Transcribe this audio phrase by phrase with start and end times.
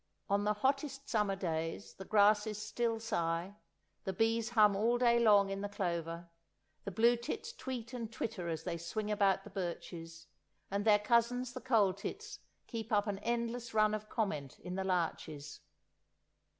[0.31, 3.57] On the hottest summer days the grasses still sigh;
[4.03, 6.27] the bees hum all day long in the clover;
[6.85, 10.25] the blue tits tweet and twitter as they swing about the birches,
[10.71, 14.83] and their cousins the coal tits keep up an endless run of comment in the
[14.83, 15.59] larches.